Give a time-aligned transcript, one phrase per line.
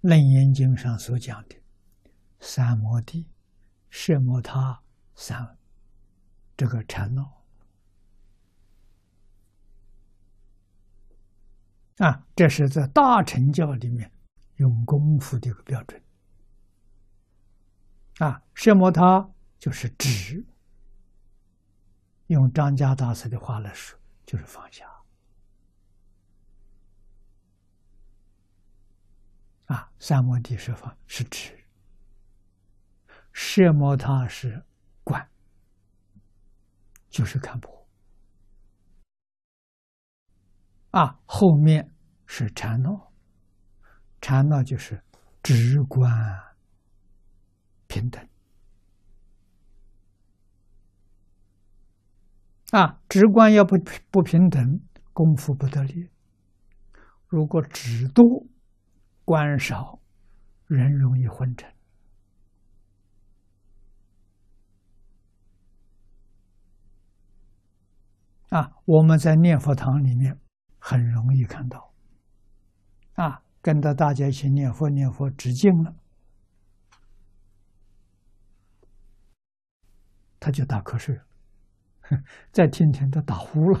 [0.00, 1.56] 楞严经上所讲的
[2.38, 3.26] 三摩地、
[3.90, 4.82] 摄摩他
[5.14, 5.56] 三
[6.56, 7.42] 这个禅闹
[11.98, 14.10] 啊，这是在大乘教里面
[14.56, 16.02] 用功夫的一个标准
[18.18, 18.42] 啊。
[18.54, 19.28] 摄摩他
[19.58, 20.44] 就是指，
[22.26, 24.95] 用张家大师的话来说，就是放下。
[29.66, 31.52] 啊，三摩地是法是指，
[33.32, 34.64] 摄摩他是
[35.02, 35.28] 观，
[37.10, 37.86] 就是看破。
[40.92, 41.92] 啊，后面
[42.26, 43.12] 是禅闹，
[44.20, 45.02] 禅闹就是
[45.42, 46.08] 直观
[47.88, 48.24] 平等。
[52.70, 53.76] 啊，直观要不
[54.12, 54.80] 不平等，
[55.12, 56.08] 功夫不得力。
[57.26, 58.24] 如果只多。
[59.26, 59.98] 观少，
[60.68, 61.68] 人容易昏沉。
[68.50, 70.38] 啊，我们在念佛堂里面
[70.78, 71.92] 很容易看到，
[73.14, 75.96] 啊，跟着大家一起念佛念佛，止静了，
[80.38, 81.26] 他就打瞌睡了，
[82.52, 83.80] 再听听他打呼了，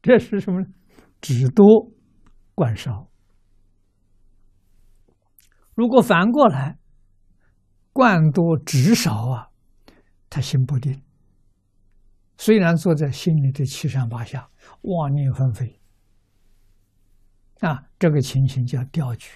[0.00, 0.64] 这是什么？
[1.20, 1.90] 止多，
[2.54, 3.10] 观少。
[5.80, 6.78] 如果反过来，
[7.90, 9.48] 灌多执少啊，
[10.28, 11.02] 他心不定。
[12.36, 14.50] 虽然坐在心里的七上八下，
[14.82, 15.80] 妄念纷飞，
[17.60, 19.30] 啊，这个情形叫掉举。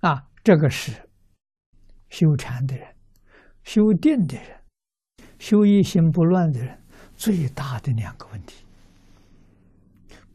[0.00, 1.08] 啊，这个是
[2.10, 2.94] 修禅的人、
[3.62, 4.60] 修定的人、
[5.38, 6.84] 修一心不乱的人
[7.16, 8.65] 最大的两个问题。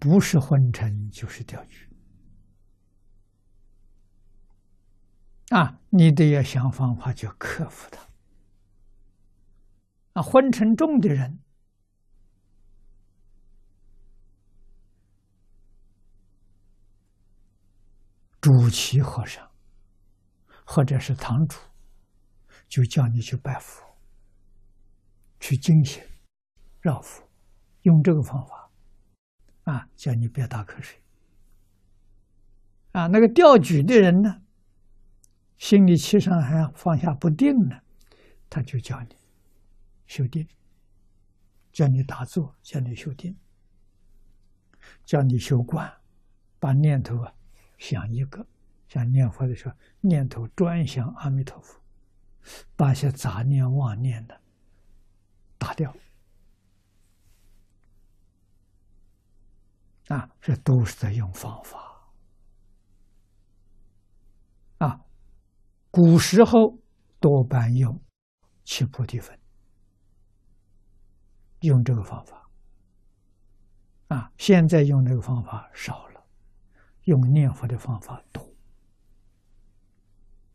[0.02, 1.88] 不是昏沉就是掉举
[5.50, 5.80] 啊！
[5.90, 8.02] 你得要想方法去克服它。
[10.14, 11.40] 啊，昏沉重的人，
[18.42, 19.52] 主齐和尚
[20.66, 21.60] 或者是堂主，
[22.68, 23.86] 就叫你去拜佛、
[25.40, 26.04] 去精行、
[26.80, 27.30] 绕佛，
[27.84, 28.61] 用这个方法。
[29.72, 31.02] 啊，叫你别打瞌睡。
[32.92, 34.42] 啊，那个钓举的人呢，
[35.58, 37.80] 心里气上还放下不定呢，
[38.50, 39.16] 他就叫你
[40.08, 40.46] 修定，
[41.72, 43.34] 叫你打坐，叫你修定，
[45.06, 45.90] 叫你修观，
[46.60, 47.34] 把念头啊
[47.78, 48.46] 想一个，
[48.90, 51.80] 像念佛的时候，念头专想阿弥陀佛，
[52.76, 54.38] 把些杂念妄念的
[55.58, 55.96] 打掉。
[60.12, 61.80] 啊，这都是在用方法。
[64.80, 65.00] 啊，
[65.90, 66.78] 古时候
[67.22, 67.98] 多半用
[68.66, 69.40] 七菩提分，
[71.62, 72.50] 用这个方法。
[74.10, 76.22] 啊，现在用这个方法少了，
[77.06, 78.54] 用念佛的方法多。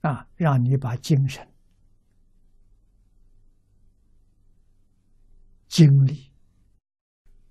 [0.02, 1.50] 啊，让你把精神、
[5.66, 6.30] 精力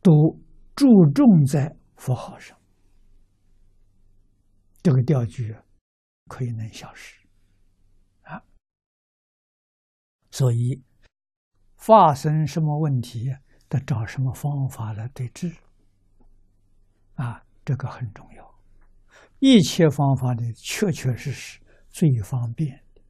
[0.03, 0.39] 都
[0.75, 1.75] 注重在。
[1.95, 2.57] 符号上，
[4.83, 5.55] 这个调句
[6.27, 7.19] 可以能消失
[8.23, 8.43] 啊。
[10.31, 10.83] 所以
[11.77, 13.35] 发生什么问题，
[13.67, 15.55] 得找什么方法来对治
[17.15, 18.55] 啊，这个很重要。
[19.39, 23.01] 一切方法的，确确实实最方便的、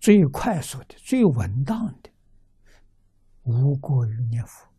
[0.00, 2.10] 最快速的、最稳当的，
[3.42, 4.71] 无过于念佛。